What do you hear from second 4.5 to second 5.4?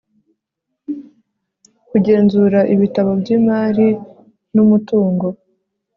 n umutungo